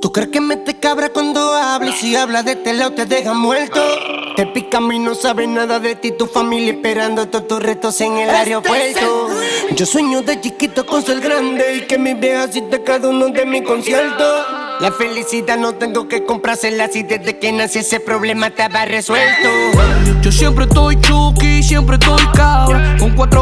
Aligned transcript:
¿Tú 0.00 0.12
crees 0.12 0.30
que 0.30 0.40
mete 0.40 0.78
cabra 0.78 1.08
cuando 1.10 1.54
hablas? 1.54 1.98
Si 1.98 2.16
habla 2.16 2.42
de 2.42 2.52
este 2.52 2.72
lado 2.72 2.92
te 2.92 3.06
deja 3.06 3.34
muerto. 3.34 3.80
Te 4.36 4.46
pica 4.46 4.78
a 4.78 4.80
mí, 4.80 4.98
no 4.98 5.14
sabe 5.14 5.46
nada 5.46 5.78
de 5.78 5.94
ti, 5.94 6.12
tu 6.12 6.26
familia 6.26 6.72
esperando 6.72 7.28
todos 7.28 7.46
tus 7.46 7.62
retos 7.62 8.00
en 8.00 8.18
el 8.18 8.30
aeropuerto. 8.30 9.28
Yo 9.76 9.86
sueño 9.86 10.22
de 10.22 10.40
chiquito 10.40 10.84
con 10.86 11.02
ser 11.02 11.20
grande 11.20 11.76
y 11.76 11.86
que 11.86 11.98
mi 11.98 12.14
vieja 12.14 12.48
te 12.48 12.82
cada 12.82 13.08
uno 13.08 13.28
de 13.28 13.46
mi 13.46 13.62
concierto. 13.62 14.24
La 14.80 14.90
felicidad 14.90 15.56
no 15.56 15.74
tengo 15.74 16.08
que 16.08 16.24
comprársela 16.24 16.88
si 16.88 17.04
desde 17.04 17.38
que 17.38 17.52
nací 17.52 17.78
ese 17.78 18.00
problema 18.00 18.48
estaba 18.48 18.84
resuelto. 18.84 19.48
Yo 20.20 20.32
siempre 20.32 20.64
estoy 20.64 21.00
chuki, 21.00 21.62
siempre 21.62 21.96
estoy 21.96 22.26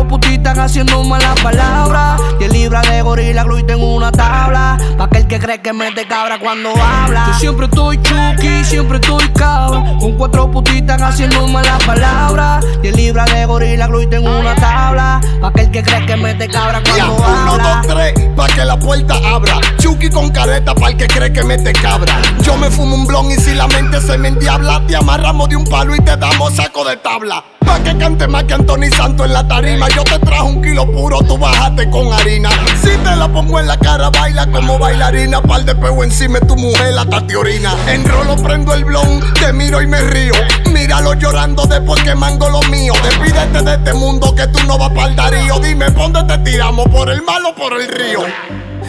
cuatro 0.02 0.08
putitas 0.08 0.58
haciendo 0.58 1.04
malas 1.04 1.38
palabras. 1.40 2.20
Y 2.40 2.44
el 2.44 2.52
libra 2.52 2.80
de 2.82 3.02
gorila 3.02 3.44
glue 3.44 3.62
tengo 3.62 3.94
una 3.94 4.10
tabla. 4.10 4.78
Pa' 4.98 5.04
aquel 5.04 5.26
que 5.26 5.38
cree 5.38 5.60
que 5.60 5.72
mete 5.72 6.06
cabra 6.06 6.38
cuando 6.38 6.70
habla. 6.70 7.26
Yo 7.28 7.38
siempre 7.38 7.66
estoy 7.66 8.00
chuki, 8.02 8.64
siempre 8.64 8.98
estoy 8.98 9.28
cabra. 9.30 9.96
Con 9.98 10.16
cuatro 10.16 10.50
putitas 10.50 11.00
haciendo 11.00 11.46
malas 11.48 11.82
palabras. 11.84 12.64
Y 12.82 12.88
el 12.88 12.96
libra 12.96 13.24
de 13.26 13.46
gorila 13.46 13.86
glue 13.86 14.06
tengo 14.06 14.38
una 14.38 14.54
tabla. 14.54 15.20
Pa' 15.40 15.48
aquel 15.48 15.70
que 15.70 15.82
cree 15.82 16.06
que 16.06 16.16
mete 16.16 16.48
cabra 16.48 16.82
cuando 16.82 17.24
habla. 17.24 17.52
Uno, 17.52 17.58
dos, 17.58 17.86
tres, 17.86 18.14
pa' 18.36 18.46
que 18.48 18.64
la 18.64 18.78
puerta 18.78 19.14
abra. 19.24 19.60
Chuki 19.78 20.10
con 20.10 20.30
careta 20.30 20.74
pa' 20.74 20.90
el 20.90 20.96
que 20.96 21.06
cree 21.06 21.32
que 21.32 21.42
mete 21.44 21.72
cabra. 21.72 22.20
Yo 22.42 22.56
me 22.56 22.70
fumo 22.70 22.96
un 22.96 23.06
blon 23.06 23.30
y 23.30 23.36
si 23.36 23.54
la 23.54 23.68
mente 23.68 24.00
se 24.00 24.18
me 24.18 24.28
endiabla, 24.28 24.82
te 24.86 24.96
amarramos 24.96 25.48
de 25.48 25.56
un 25.56 25.64
palo 25.64 25.94
y 25.94 26.00
te 26.00 26.16
damos 26.16 26.54
saco 26.54 26.84
de 26.84 26.96
tabla. 26.96 27.44
Pa' 27.72 27.82
que 27.82 27.96
cante 27.96 28.28
más 28.28 28.44
que 28.44 28.52
Anthony 28.52 28.90
Santo 28.94 29.24
en 29.24 29.32
la 29.32 29.48
tarima. 29.48 29.88
Yo 29.88 30.04
te 30.04 30.18
trajo 30.18 30.44
un 30.44 30.60
kilo 30.60 30.84
puro, 30.92 31.20
tú 31.22 31.38
bájate 31.38 31.88
con 31.88 32.12
harina. 32.12 32.50
Si 32.82 32.90
te 32.98 33.16
la 33.16 33.26
pongo 33.28 33.60
en 33.60 33.66
la 33.66 33.78
cara, 33.78 34.10
baila 34.10 34.46
como 34.48 34.78
bailarina. 34.78 35.40
Par 35.40 35.64
de 35.64 35.74
peo 35.74 36.04
encima 36.04 36.38
de 36.38 36.46
tu 36.46 36.54
mujer, 36.54 36.92
la 36.92 37.06
orina. 37.34 37.74
Enrolo, 37.88 38.36
prendo 38.36 38.74
el 38.74 38.84
blon, 38.84 39.22
te 39.40 39.54
miro 39.54 39.80
y 39.80 39.86
me 39.86 40.02
río. 40.02 40.34
Míralo 40.70 41.14
llorando 41.14 41.64
después 41.64 42.02
que 42.02 42.14
mango 42.14 42.50
lo 42.50 42.60
mío. 42.64 42.92
Despídete 43.02 43.62
de 43.62 43.72
este 43.72 43.94
mundo 43.94 44.34
que 44.34 44.46
tú 44.48 44.58
no 44.66 44.76
vas 44.76 44.90
para 44.90 45.08
el 45.08 45.16
darío. 45.16 45.58
Dime, 45.58 45.86
¿dónde 45.92 46.24
te 46.24 46.36
tiramos? 46.50 46.86
¿Por 46.88 47.08
el 47.08 47.22
malo 47.22 47.52
o 47.52 47.54
por 47.54 47.80
el 47.80 47.88
río? 47.88 48.20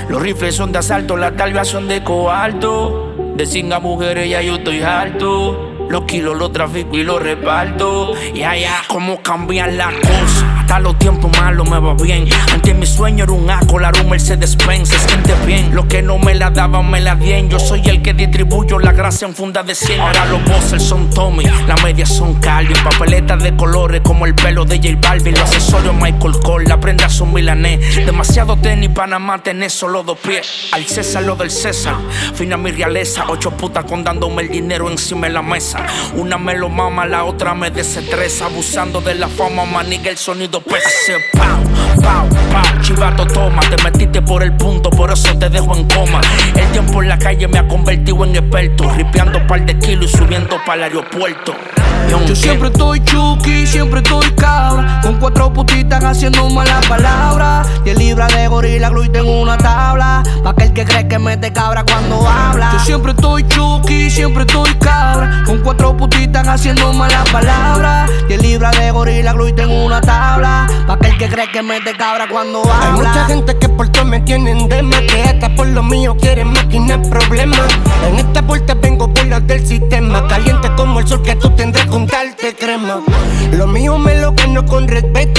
Los 0.09 0.21
rifles 0.21 0.55
son 0.55 0.73
de 0.73 0.79
asalto, 0.79 1.15
las 1.15 1.37
talvas 1.37 1.69
son 1.69 1.87
de 1.87 2.03
coalto. 2.03 3.15
De 3.37 3.45
cinga 3.45 3.79
mujeres 3.79 4.29
ya 4.29 4.41
yo 4.41 4.55
estoy 4.55 4.81
alto. 4.81 5.72
Los 5.89 6.05
kilos 6.05 6.37
los 6.37 6.51
trafico 6.51 6.97
y 6.97 7.03
los 7.03 7.21
reparto. 7.21 8.13
Y 8.33 8.43
allá, 8.43 8.81
cómo 8.87 9.21
cambian 9.21 9.77
las 9.77 9.93
cosas. 9.93 10.43
Hasta 10.59 10.79
los 10.79 10.97
tiempos 10.97 11.31
malos 11.37 11.69
me 11.69 11.79
va 11.79 11.93
bien. 11.93 12.27
Antes 12.51 12.75
mi 12.75 12.85
sueño 12.85 13.25
era 13.25 13.33
un 13.33 13.49
Acolar, 13.49 13.93
un 14.01 14.09
Mercedes 14.09 14.57
Benz. 14.65 14.89
Se 14.89 14.99
siente 14.99 15.33
bien. 15.45 15.75
Lo 15.75 15.87
que 15.87 16.01
no 16.01 16.17
me 16.17 16.35
la 16.35 16.49
daban, 16.49 16.89
me 16.89 16.99
la 16.99 17.15
dieron. 17.15 17.49
Yo 17.49 17.59
soy 17.59 17.81
el 17.85 18.01
que 18.01 18.13
distribuyo 18.13 18.79
la 18.79 18.91
gracia 18.91 19.27
en 19.27 19.35
funda 19.35 19.61
de 19.63 19.75
100. 19.75 19.99
Ahora 19.99 20.25
los 20.25 20.43
bosses 20.45 20.81
son 20.81 21.09
Tommy, 21.09 21.45
las 21.67 21.83
medias 21.83 22.09
son 22.09 22.35
Cali. 22.35 22.73
Papeletas 22.83 23.43
de 23.43 23.55
colores 23.55 24.01
como 24.03 24.25
el 24.25 24.35
pelo 24.35 24.65
de 24.65 24.77
J 24.77 24.97
Balvin. 25.01 25.33
Los 25.33 25.43
accesorios 25.43 25.93
Michael 25.95 26.39
Cole, 26.43 26.65
la 26.67 26.79
prenda 26.79 27.09
son 27.09 27.33
milanés. 27.33 27.95
Demasiado 28.05 28.57
tenis, 28.57 28.89
Panamá, 28.89 29.43
tenés 29.43 29.73
solo 29.73 30.03
dos 30.03 30.17
pies. 30.17 30.69
Al 30.71 30.85
César 30.85 31.23
lo 31.23 31.35
del 31.35 31.51
César. 31.51 31.95
Fina 32.33 32.57
mi 32.57 32.71
realeza. 32.71 33.25
Ocho 33.27 33.51
putas 33.51 33.85
con 33.85 34.03
dándome 34.03 34.43
el 34.43 34.49
dinero 34.49 34.89
encima 34.89 35.27
de 35.27 35.33
la 35.33 35.41
mesa. 35.41 35.72
Una 36.15 36.37
me 36.37 36.55
lo 36.55 36.69
mama, 36.69 37.05
la 37.05 37.23
otra 37.23 37.53
me 37.53 37.71
desestresa. 37.71 38.45
Abusando 38.45 39.01
de 39.01 39.15
la 39.15 39.27
fama, 39.27 39.65
maniga 39.65 40.09
el 40.09 40.17
sonido 40.17 40.61
pesa. 40.61 41.13
Pau, 41.33 42.01
pau, 42.01 42.29
pau. 42.51 42.81
Chivato, 42.81 43.25
toma. 43.27 43.61
Te 43.61 43.81
metiste 43.83 44.21
por 44.21 44.43
el 44.43 44.53
punto, 44.53 44.89
por 44.89 45.11
eso 45.11 45.37
te 45.37 45.49
dejo 45.49 45.75
en 45.75 45.87
coma. 45.87 46.21
El 46.55 46.71
tiempo 46.71 47.01
en 47.01 47.09
la 47.09 47.17
calle 47.17 47.47
me 47.47 47.59
ha 47.59 47.67
convertido 47.67 48.23
en 48.25 48.35
experto. 48.35 48.89
Ripeando 48.91 49.45
par 49.47 49.65
de 49.65 49.77
kilos 49.79 50.13
y 50.13 50.17
subiendo 50.17 50.57
para 50.65 50.75
el 50.75 50.83
aeropuerto. 50.83 51.53
Yo 52.09 52.35
siempre 52.35 52.69
estoy 52.69 53.03
chuki, 53.03 53.65
siempre 53.65 54.01
estoy 54.01 54.29
cabra. 54.31 54.99
Con 55.01 55.19
cuatro 55.19 55.51
putitas 55.51 56.03
haciendo 56.03 56.49
malas 56.49 56.85
palabras. 56.85 57.67
Y 57.85 57.89
el 57.89 57.97
libra 57.97 58.27
de 58.27 58.47
gorila 58.47 58.89
glue 58.89 59.09
tengo 59.09 59.41
una 59.41 59.57
tabla. 59.57 60.23
Pa' 60.43 60.51
aquel 60.51 60.73
que 60.73 60.85
cree 60.85 61.07
que 61.07 61.19
mete 61.19 61.51
cabra 61.51 61.83
cuando 61.83 62.27
habla. 62.27 62.71
Yo 62.73 62.79
siempre 62.79 63.11
estoy 63.13 63.47
chuki, 63.47 64.09
siempre 64.09 64.43
estoy 64.43 64.73
cuatro 65.93 65.97
putitas 65.97 66.47
haciendo 66.47 66.93
malas 66.93 67.29
palabras. 67.29 68.09
Y 68.29 68.33
el 68.33 68.41
libra 68.41 68.71
de 68.71 68.91
gorila 68.91 69.33
glue 69.33 69.53
tengo 69.53 69.85
una 69.85 70.01
tabla. 70.01 70.67
Pa' 70.87 70.93
aquel 70.93 71.17
que 71.17 71.29
cree 71.29 71.51
que 71.51 71.61
mete 71.61 71.95
cabra 71.95 72.27
cuando 72.29 72.61
habla. 72.61 72.85
Hay 72.85 72.93
mucha 72.93 73.25
gente 73.25 73.57
que 73.57 73.69
por 73.69 73.89
todo 73.89 74.05
me 74.05 74.19
tienen 74.21 74.67
de 74.67 74.81
que 75.07 75.23
hasta 75.23 75.53
por 75.55 75.67
lo 75.67 75.83
mío 75.83 76.15
quieren 76.17 76.51
máquinas 76.51 77.07
problemas. 77.07 77.67
En 78.07 78.19
esta 78.19 78.41
puerta 78.41 78.73
vengo 78.75 79.13
por 79.13 79.25
las 79.27 79.45
del 79.47 79.65
sistema. 79.65 80.27
Caliente 80.27 80.69
como 80.75 80.99
el 80.99 81.07
sol 81.07 81.21
que 81.21 81.35
tú 81.35 81.49
tendrás 81.51 81.85
con 81.87 82.05
darte 82.07 82.55
crema. 82.55 83.01
Lo 83.51 83.67
mío 83.67 83.97
me 83.97 84.19
lo 84.19 84.33
gano 84.33 84.65
con 84.65 84.87
respeto. 84.87 85.32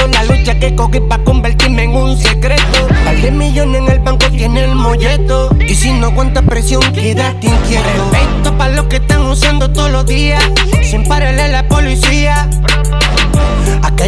Lucha 0.44 0.60
que 0.60 0.76
cogí 0.76 1.00
para 1.00 1.24
convertirme 1.24 1.84
en 1.84 1.96
un 1.96 2.18
secreto. 2.18 2.86
Al 3.06 3.22
de 3.22 3.30
millones 3.30 3.80
en 3.80 3.88
el 3.88 3.98
banco 4.00 4.26
tiene 4.30 4.64
el 4.64 4.74
molleto. 4.74 5.48
Y 5.66 5.74
si 5.74 5.90
no 5.94 6.08
aguanta 6.08 6.42
presión, 6.42 6.82
quédate 6.92 7.46
inquieto. 7.46 8.10
Respeto 8.12 8.58
para 8.58 8.74
los 8.74 8.84
que 8.84 8.96
están 8.96 9.22
usando 9.22 9.72
todos 9.72 9.90
los 9.90 10.04
días. 10.04 10.44
Sin 10.82 11.08
pararle 11.08 11.48
la 11.48 11.66
policía. 11.66 12.46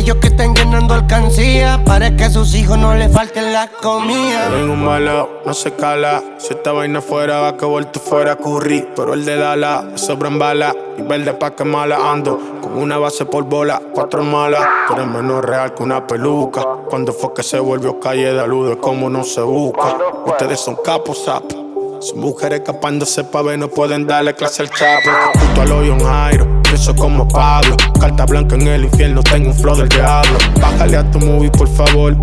Aquellos 0.07 0.23
que 0.23 0.29
están 0.29 0.55
llenando 0.55 0.95
alcancía 0.95 1.83
para 1.85 2.15
que 2.15 2.23
a 2.23 2.31
sus 2.31 2.55
hijos 2.55 2.79
no 2.79 2.95
les 2.95 3.13
falten 3.13 3.53
la 3.53 3.67
comida. 3.67 4.51
Tengo 4.51 4.75
un 4.75 4.85
malo, 4.85 5.41
no 5.45 5.53
se 5.53 5.73
cala. 5.73 6.23
Si 6.39 6.55
esta 6.55 6.71
vaina 6.71 7.01
fuera, 7.01 7.41
va 7.41 7.57
que 7.57 7.65
vuelto 7.65 7.99
fuera 7.99 8.37
curry. 8.37 8.87
Pero 8.95 9.15
el 9.15 9.25
de 9.25 9.35
Dala, 9.35 9.91
sobran 9.97 10.39
bala. 10.39 10.73
Y 10.97 11.03
verde 11.03 11.33
pa' 11.33 11.57
que 11.57 11.65
mala 11.65 12.13
ando. 12.13 12.39
Con 12.63 12.79
una 12.79 12.99
base 12.99 13.25
por 13.25 13.43
bola, 13.47 13.83
cuatro 13.93 14.23
malas. 14.23 14.65
Pero 14.87 15.07
menos 15.07 15.45
real 15.45 15.75
que 15.75 15.83
una 15.83 16.07
peluca. 16.07 16.65
Cuando 16.89 17.13
fue 17.13 17.35
que 17.35 17.43
se 17.43 17.59
volvió 17.59 17.99
calle 17.99 18.33
de 18.33 18.71
es 18.71 18.77
como 18.77 19.11
no 19.11 19.25
se 19.25 19.41
busca. 19.41 19.97
Ustedes 20.25 20.61
son 20.61 20.77
capos, 20.85 21.25
sapos. 21.25 21.57
Son 21.99 22.21
mujeres 22.21 22.61
escapándose 22.61 23.25
pa' 23.25 23.43
ver, 23.43 23.59
no 23.59 23.67
pueden 23.67 24.07
darle 24.07 24.37
clase 24.37 24.63
al 24.63 24.71
chapo. 24.71 25.11
Justo 25.41 25.63
al 25.63 25.73
hoyo 25.73 25.95
en 25.95 26.01
Jairo, 26.05 26.56
preso 26.77 26.95
como 26.95 27.27
Pablo. 27.27 27.75
Carta 27.99 28.27
blanca 28.27 28.55
en 28.55 28.67
el 28.69 28.85
infierno, 28.85 29.23
tengo 29.23 29.49
un 29.49 29.55
flow 29.55 29.77
del 29.77 29.89
diablo. 29.89 30.39
Bájale 30.61 30.97
a 30.99 31.11
tu 31.11 31.19
movie, 31.19 31.51
por 31.51 31.69
favor. 31.69 32.15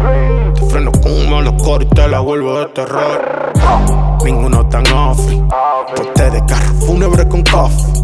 Te 0.53 0.65
freno 0.67 0.91
con 0.91 1.11
un 1.11 1.29
malo 1.29 1.57
core 1.57 1.85
y 1.85 1.87
te 1.87 2.07
la 2.07 2.19
vuelvo 2.19 2.59
de 2.59 2.65
terror. 2.67 3.53
Ninguno 4.23 4.63
tan 4.67 4.85
offrey. 4.91 5.43
Ponte 5.95 6.29
de 6.29 6.45
carro 6.45 6.73
fúnebre 6.85 7.27
con 7.27 7.43
coffee. 7.43 8.03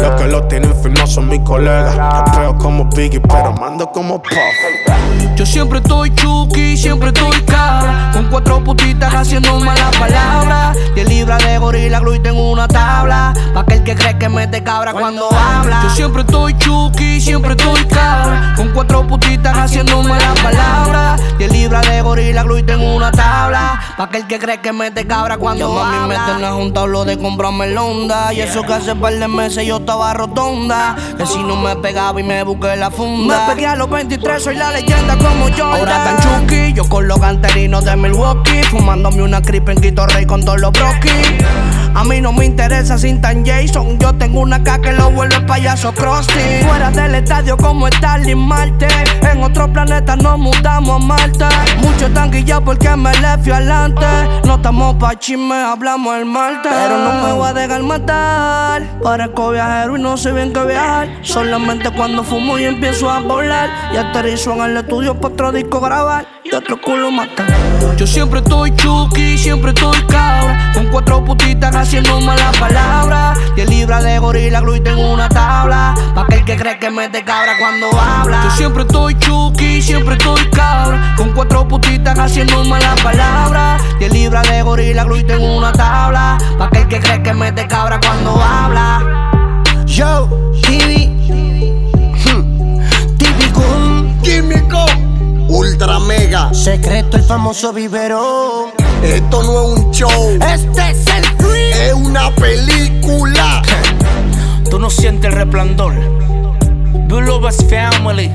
Los 0.00 0.20
que 0.20 0.28
lo 0.28 0.42
tienen 0.46 0.74
firmado 0.82 1.06
son 1.06 1.28
mis 1.28 1.40
colegas. 1.40 1.94
Rapeo 1.96 2.56
como 2.58 2.84
Biggie, 2.86 3.20
pero 3.20 3.52
mando 3.52 3.90
como 3.90 4.20
Puff. 4.22 4.32
Yo 5.36 5.46
siempre 5.46 5.78
estoy 5.78 6.14
chuki, 6.14 6.76
siempre 6.76 7.08
estoy 7.08 7.42
cabra. 7.42 8.10
Con 8.12 8.28
cuatro 8.28 8.62
putitas 8.62 9.12
haciendo 9.14 9.58
malas 9.60 9.96
palabras. 9.96 10.76
Y 10.94 11.00
el 11.00 11.08
libra 11.08 11.38
de 11.38 11.58
gorila 11.58 12.00
glue 12.00 12.18
tengo 12.20 12.50
una 12.50 12.68
tabla. 12.68 13.32
Pa' 13.54 13.60
aquel 13.60 13.82
que 13.82 13.94
cree 13.94 14.18
que 14.18 14.28
mete 14.28 14.62
cabra 14.62 14.92
cuando 14.92 15.28
habla. 15.32 15.82
Yo 15.84 15.90
siempre 15.90 16.22
estoy 16.22 16.56
chuki, 16.58 17.20
siempre 17.20 17.52
estoy 17.52 17.84
cabra. 17.86 18.54
Con 18.56 18.72
cuatro 18.72 19.06
putitas 19.06 19.56
haciendo 19.56 20.02
malas 20.02 20.38
palabras. 20.40 21.20
Y 21.38 21.44
el 21.44 21.52
libra 21.52 21.80
de 21.80 22.02
gorila 22.02 22.42
glue 22.42 22.62
tengo 22.62 22.94
una 22.94 23.10
tabla. 23.10 23.80
Pa' 23.96 24.04
aquel 24.04 24.26
que 24.26 24.38
cree 24.38 24.60
que 24.60 24.72
mete 24.72 25.06
cabra 25.06 25.38
cuando 25.38 25.74
Yo, 25.74 25.82
habla. 25.82 26.18
mami, 26.18 26.61
junta 26.62 26.82
hablo 26.82 27.04
de 27.04 27.18
comprarme 27.18 27.64
el 27.66 27.76
onda. 27.76 28.32
Y 28.32 28.40
eso 28.40 28.62
que 28.62 28.72
hace 28.72 28.94
par 28.94 29.14
de 29.14 29.26
meses 29.26 29.66
yo 29.66 29.78
estaba 29.78 30.14
rotonda. 30.14 30.94
Que 31.18 31.26
si 31.26 31.38
no 31.42 31.56
me 31.56 31.74
pegaba 31.76 32.20
y 32.20 32.22
me 32.22 32.42
busqué 32.44 32.76
la 32.76 32.90
funda. 32.90 33.48
Me 33.48 33.54
pegué 33.54 33.66
a 33.66 33.74
los 33.74 33.90
23, 33.90 34.42
soy 34.42 34.56
la 34.56 34.70
leyenda 34.70 35.16
como 35.16 35.48
yo. 35.48 35.66
Ahora 35.66 36.04
tan 36.04 36.40
chuki, 36.40 36.72
yo 36.72 36.88
con 36.88 37.08
los 37.08 37.18
canterinos 37.18 37.84
de 37.84 37.96
Milwaukee. 37.96 38.62
Fumándome 38.70 39.22
una 39.22 39.42
creep 39.42 39.68
en 39.70 39.80
Quito 39.80 40.06
Rey 40.06 40.24
con 40.24 40.44
todos 40.44 40.60
los 40.60 40.70
broquis. 40.72 41.12
A 41.94 42.04
mí 42.04 42.20
no 42.20 42.32
me 42.32 42.46
interesa 42.46 42.96
sin 42.96 43.20
tan 43.20 43.44
Jason. 43.44 43.98
Yo 43.98 44.14
tengo 44.14 44.40
una 44.40 44.62
K 44.62 44.80
que 44.80 44.92
lo 44.92 45.10
vuelve 45.10 45.40
payaso 45.40 45.92
Krusty. 45.92 46.64
Fuera 46.66 46.90
del 46.90 47.16
estadio 47.16 47.56
como 47.56 47.88
Starling 47.88 48.38
Marte. 48.38 48.88
En 49.30 49.42
otro 49.42 49.70
planeta 49.72 50.16
nos 50.16 50.38
mudamos 50.38 51.02
a 51.02 51.04
Marte. 51.04 51.46
Mucho 51.78 52.08
tan 52.12 52.30
guillados 52.30 52.64
porque 52.64 52.96
me 52.96 53.12
le 53.18 53.36
fui 53.38 53.52
adelante. 53.52 54.06
No 54.44 54.54
estamos 54.54 54.94
pa' 54.94 55.18
chisme, 55.18 55.56
hablamos 55.56 56.16
el 56.16 56.24
Pero 56.62 56.98
no 56.98 57.26
me 57.26 57.32
voy 57.32 57.48
a 57.48 57.52
dejar 57.52 57.82
matar. 57.82 58.82
Parezco 59.02 59.50
viajero 59.50 59.96
y 59.96 60.00
no 60.00 60.16
sé 60.16 60.32
bien 60.32 60.52
qué 60.52 60.64
viajar. 60.64 61.08
Solamente 61.22 61.90
cuando 61.90 62.22
fumo 62.22 62.58
y 62.58 62.64
empiezo 62.64 63.10
a 63.10 63.20
volar. 63.20 63.70
Y 63.92 63.96
aterrizo 63.96 64.52
en 64.52 64.62
el 64.62 64.76
estudio 64.76 65.14
para 65.14 65.34
otro 65.34 65.52
disco 65.52 65.80
grabar. 65.80 66.26
Y 66.44 66.54
otro 66.54 66.80
culo 66.80 67.10
matar. 67.10 67.46
Yo 67.96 68.06
siempre 68.06 68.40
estoy 68.40 68.74
chuki, 68.76 69.38
siempre 69.38 69.70
estoy 69.70 69.98
cabra. 70.08 70.72
Con 70.74 70.88
cuatro 70.88 71.24
putitas 71.24 71.74
haciendo 71.74 72.20
malas 72.20 72.56
palabras. 72.58 73.38
El 73.56 73.68
libras 73.68 74.02
de 74.02 74.18
gorila 74.18 74.60
glue 74.60 74.80
tengo 74.80 75.12
una 75.12 75.28
tabla. 75.28 75.94
Pa' 76.14 76.22
aquel 76.22 76.44
que 76.44 76.56
cree 76.56 76.78
que 76.78 76.90
mete 76.90 77.24
cabra 77.24 77.52
cuando 77.58 77.86
habla. 77.98 78.42
Yo 78.44 78.50
siempre 78.50 78.82
estoy 78.82 79.18
chuki, 79.18 79.80
siempre 79.80 80.16
estoy 80.16 80.44
cabra. 80.50 81.14
Con 81.16 81.32
cuatro 81.32 81.66
putitas 81.68 82.18
haciendo 82.18 82.64
malas 82.64 83.00
palabras. 83.00 83.61
10 84.76 84.94
libras 84.94 85.04
de 85.04 85.04
gorila 85.04 85.04
glue 85.04 85.20
y 85.20 85.24
tengo 85.24 85.56
una 85.56 85.72
tabla. 85.72 86.38
Pa' 86.58 86.66
aquel 86.66 86.88
que 86.88 87.00
cree 87.00 87.22
que 87.22 87.34
mete 87.34 87.66
cabra 87.66 88.00
cuando 88.00 88.40
habla. 88.40 89.62
Yo, 89.86 90.28
TV. 90.62 91.08
Hmm. 92.24 92.78
Típico. 93.18 93.62
Químico, 94.22 94.84
ultra 95.48 95.98
mega. 95.98 96.52
Secreto 96.54 97.16
el 97.16 97.22
famoso 97.24 97.72
viverón. 97.72 98.70
Esto 99.02 99.42
no 99.42 99.74
es 99.74 99.78
un 99.80 99.90
show, 99.90 100.38
Este 100.40 100.90
es 100.90 101.06
el 101.08 101.24
free. 101.38 101.70
es 101.72 101.92
una 101.92 102.30
película. 102.36 103.62
Tú 104.70 104.78
no 104.78 104.88
sientes 104.88 105.30
el 105.30 105.36
resplandor. 105.36 105.92
Blue 107.08 107.20
Lovers 107.20 107.58
Family, 107.68 108.30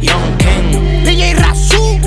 Young 0.00 0.36
King. 0.38 1.04
DJ 1.04 1.34
Razú. 1.34 1.98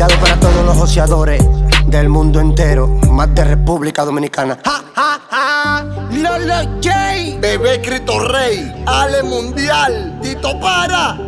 Dedicado 0.00 0.20
para 0.22 0.40
todos 0.40 0.64
los 0.64 0.78
joseadores 0.78 1.44
del 1.84 2.08
mundo 2.08 2.40
entero, 2.40 2.86
más 3.10 3.34
de 3.34 3.44
República 3.44 4.02
Dominicana. 4.02 4.58
Ja, 4.64 4.82
ja, 4.96 5.20
ja. 5.30 5.84
Lolo 6.10 6.70
J. 6.82 7.38
Bebé 7.38 7.82
Cristo 7.82 8.18
Rey, 8.26 8.82
Ale 8.86 9.22
Mundial, 9.22 10.18
Tito 10.22 10.58
Para. 10.58 11.18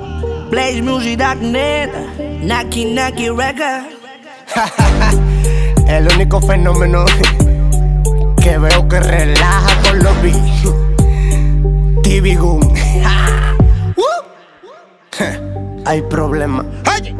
BlazeMusic.net, 0.49 1.91
Naki 2.45 2.95
Naki 2.95 3.29
Record. 3.29 3.93
El 5.87 6.09
único 6.15 6.41
fenómeno 6.41 7.05
que 8.43 8.57
veo 8.57 8.89
que 8.89 9.01
relaja 9.01 9.83
con 9.83 9.99
los 9.99 10.23
beats. 10.23 10.73
TV 12.03 12.37
Goon. 12.37 12.73
Hay 15.85 16.01
problema. 16.01 16.65
Oye, 16.97 17.15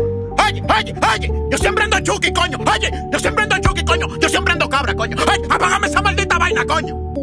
oye, 0.53 0.63
oye, 0.79 0.95
oye, 1.15 1.33
yo 1.51 1.59
siempre 1.59 1.85
ando 1.85 2.01
chuki, 2.01 2.33
coño. 2.33 2.59
Oye, 2.59 2.91
yo 3.11 3.19
siempre 3.19 3.45
ando 3.45 3.59
chuki, 3.59 3.85
coño. 3.85 4.07
Yo 4.19 4.29
siempre 4.29 4.53
ando 4.53 4.69
cabra, 4.69 4.95
coño. 4.95 5.17
Oye, 5.17 5.47
apágame 5.49 5.87
esa 5.87 6.03
maldita 6.03 6.39
vaina, 6.39 6.65
coño. 6.65 7.22